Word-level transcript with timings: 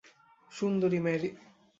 Sundari 0.51 0.99
Mary. 0.99 1.29